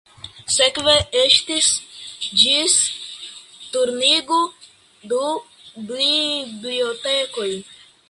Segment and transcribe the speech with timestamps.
[0.53, 1.67] Sekve ekzistis
[2.43, 2.79] ĝis
[3.77, 4.41] Turniĝo
[5.15, 5.23] du
[5.95, 7.51] bibliotekoj.